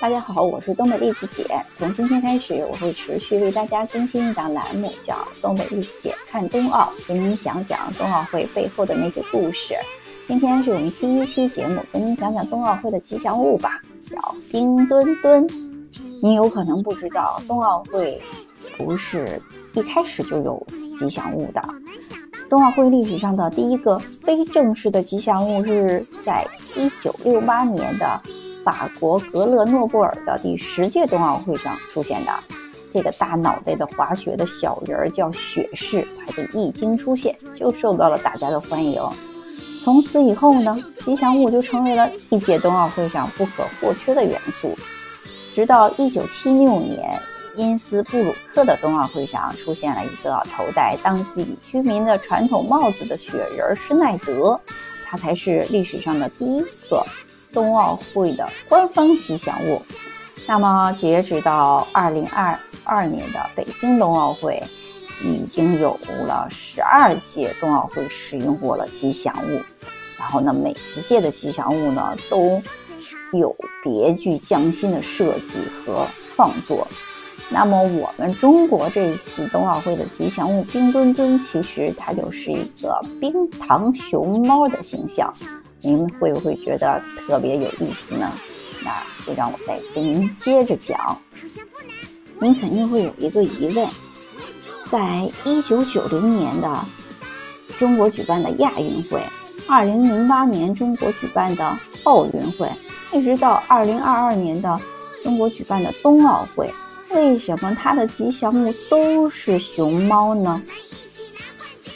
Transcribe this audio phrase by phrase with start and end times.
[0.00, 1.46] 大家好，我是东北栗子姐。
[1.72, 9.74] 从今天开始，我会持续为大家更新一档栏目，叫《东北栗子姐看冬奥》，给您讲讲冬奥会背后的那些故事。
[10.26, 13.80] 今天是我们第一期节目，跟您讲讲冬奥会的吉祥物吧，
[14.10, 14.18] 叫
[14.52, 15.48] 冰墩墩。
[16.20, 18.20] 您有可能不知道，冬奥会
[18.76, 19.40] 不是
[19.72, 20.66] 一开始就有
[20.98, 21.62] 吉祥物的。
[22.50, 28.20] 冬奥会历史上的第一个非正式的吉祥物是在1968年的。
[28.64, 32.32] 法国格勒诺布尔的第十届冬奥会上出现的
[32.92, 39.02] 这个大脑袋的滑雪的小人儿叫雪士，他的一经出现就受到了大家的欢迎。
[39.80, 40.74] 从此以后呢，
[41.04, 44.74] 吉祥物就成为了一届冬奥会上不可或缺的元素。
[45.54, 47.20] 直到1976年，
[47.56, 54.58] 因斯布鲁克的冬奥会上出现了一个头戴当地居民的传统帽子的雪人施耐德，
[55.04, 57.04] 他才是历史上的第一个。
[57.54, 59.80] 冬奥会的官方吉祥物。
[60.46, 64.62] 那么，截止到二零二二年的北京冬奥会，
[65.24, 69.62] 已经有了十二届冬奥会使用过了吉祥物。
[70.18, 72.60] 然后呢，每一届的吉祥物呢，都
[73.32, 76.86] 有别具匠心的设计和创作。
[77.50, 85.32] 那么，我们中国这一次冬奥会的吉祥物冰墩墩，其实它就是一个冰糖熊猫的形象。
[85.84, 88.32] 您会不会觉得特别有意思呢？
[88.82, 88.90] 那
[89.26, 91.20] 就让我再给您接着讲。
[92.40, 93.86] 您肯定会有一个疑问：
[94.88, 96.84] 在一九九零年的
[97.78, 99.22] 中国举办的亚运会，
[99.68, 102.66] 二零零八年中国举办的奥运会，
[103.12, 104.80] 一直到二零二二年的
[105.22, 106.72] 中国举办的冬奥会，
[107.10, 110.62] 为什么它的吉祥物都是熊猫呢？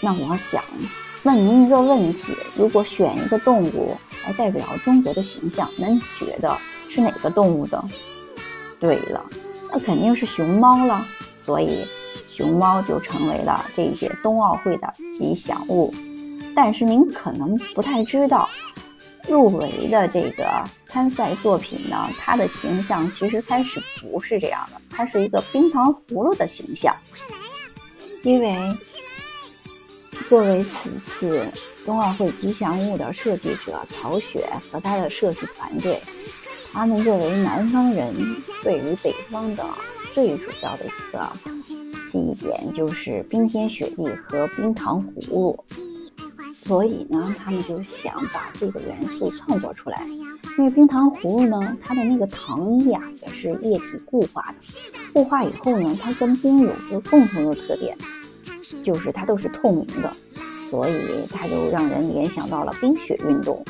[0.00, 0.64] 那我想。
[1.24, 6.54] 问您一个问题：如果选一个动物来代表中国的形象，您觉得
[6.90, 7.82] 是哪个动物的？
[8.78, 9.24] 对了，
[9.72, 11.02] 那肯定是熊猫了。
[11.38, 11.82] 所以，
[12.26, 15.94] 熊猫就成为了这一届冬奥会的吉祥物。
[16.54, 18.46] 但是您可能不太知道，
[19.26, 26.94] 入围的这个参赛作品呢，它的形象其实开始不是这样的，它是一个冰糖葫芦的形象，
[28.22, 28.54] 因为。
[30.28, 31.46] 作为此次
[31.84, 36.00] 冬奥会吉祥物的设计者曹雪和他的设计团队，
[36.72, 38.14] 他们作为南方人，
[38.62, 39.64] 对于北方的
[40.12, 41.30] 最主要的一个
[42.10, 45.64] 记忆点就是冰天雪地和冰糖葫芦，
[46.54, 50.02] 所以呢，他们就想把这个元素创作出来。
[50.56, 54.54] 因为冰糖葫芦呢，它的那个糖液啊也是液体固化的，
[55.12, 57.96] 固化以后呢，它跟冰有一个共同的特点。
[58.82, 60.12] 就是它都是透明的，
[60.70, 60.94] 所以
[61.32, 63.64] 它就让人联想到了冰雪运动。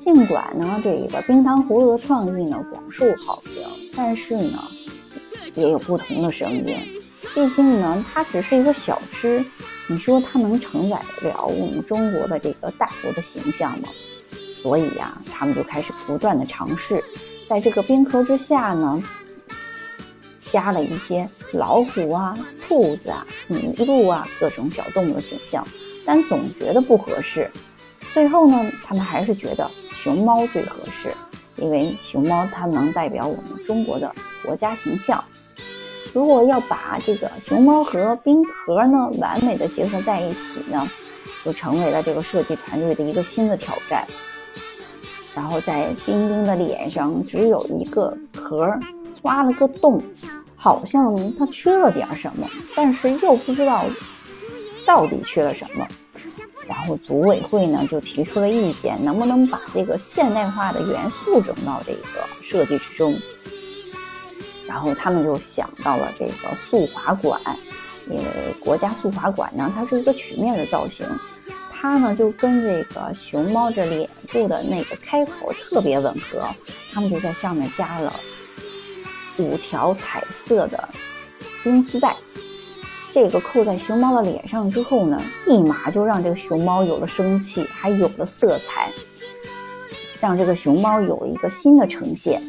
[0.00, 3.62] 尽管呢，这个冰糖葫芦的创意呢广受好评，
[3.96, 4.58] 但是呢，
[5.54, 6.76] 也有不同的声音。
[7.34, 9.44] 毕竟呢，它只是一个小吃，
[9.86, 13.88] 你说它能承载了我们中国的这个大国的形象吗？
[14.62, 17.02] 所以呀，他们就开始不断的尝试，
[17.48, 19.02] 在这个冰壳之下呢。
[20.50, 25.66] 加了一些老虎啊、兔子啊、麋鹿啊各种小动物的形象，
[26.04, 27.50] 但总觉得不合适。
[28.12, 31.12] 最后呢，他们还是觉得熊猫最合适，
[31.56, 34.14] 因为熊猫它能代表我们中国的
[34.44, 35.22] 国家形象。
[36.12, 40.90] 如果要把这个熊猫和冰壳呢完美的结合在一起呢，
[41.44, 44.06] 就成为了这个设计团队的一个新的挑战。
[45.34, 48.68] 然后在冰冰的脸上只有一个壳，
[49.22, 50.02] 挖了个洞。
[50.68, 52.46] 好像它缺了点什么，
[52.76, 53.86] 但是又不知道
[54.84, 55.88] 到底缺了什么。
[56.68, 63.16] 然后组委会呢就提出了意见，能不能把这个现代化的元素整到这个设计之中？
[64.66, 67.40] 然后他们就想到了这个速滑馆，
[68.10, 68.24] 因为
[68.60, 71.06] 国家速滑馆呢它是一个曲面的造型，
[71.72, 76.46] 它呢就跟这个熊猫这脸部的那个开口特别吻合，
[76.92, 78.12] 他们就在上面加了。
[79.38, 80.88] 五条彩色的
[81.62, 82.14] 冰丝带，
[83.12, 88.90] 这个扣在熊猫的脸上之后呢，立马就让这个熊猫有了生气，还有了色彩，
[90.20, 92.42] 让这个熊猫有了一个新的呈现。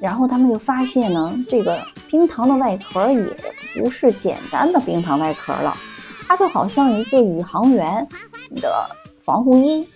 [0.00, 3.26] 然后他们就发现呢，这个冰糖的外壳也
[3.74, 5.76] 不是简单的冰糖外壳了，
[6.26, 8.06] 它就好像一个宇航员
[8.56, 8.86] 的
[9.22, 9.86] 防护衣，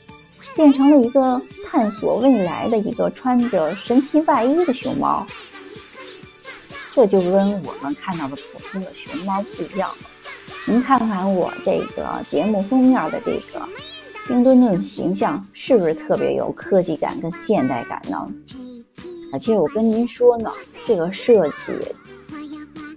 [0.55, 5.27] 变成了一个探索未来的一个穿着神奇外衣的熊猫。
[7.01, 9.97] 这就跟我们看到的普通的熊猫不一样了。
[10.67, 13.67] 您看看我这个节目封面的这个
[14.29, 18.29] 冰墩墩形象，是不是特别有科技感跟现代感呢？
[19.33, 20.53] 而且我跟您说呢，
[20.87, 21.73] 这个设计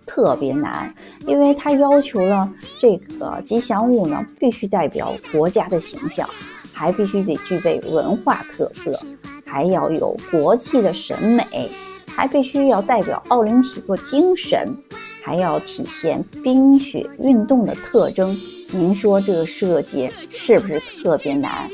[0.05, 0.93] 特别难，
[1.25, 6.29] 因为它要求了这个吉祥物呢必须代表国家的形象，
[6.73, 8.99] 还必须得具备文化特色，
[9.45, 11.71] 还要有国际的审美，
[12.15, 14.75] 还必须要代表奥林匹克精神，
[15.23, 18.39] 还要体现冰雪运动的特征。
[18.71, 21.69] 您说这个设计是不是特别难？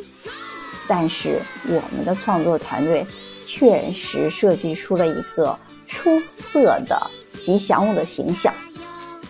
[0.88, 3.06] 但是我们的创作团队
[3.46, 5.58] 确实设计出了一个
[5.88, 7.00] 出色的
[7.44, 8.54] 吉祥物的形象，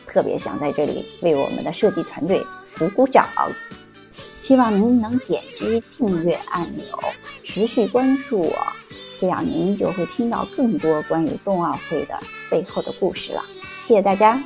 [0.08, 2.42] 特别想在这里为我们的设计团队
[2.78, 3.28] 鼓鼓掌。
[4.42, 6.84] 希望您能点击订阅按钮，
[7.44, 8.58] 持续关注我，
[9.20, 12.18] 这样您就会听到更多关于冬奥会的
[12.50, 13.44] 背后的故事了。
[13.86, 14.42] 谢谢大家。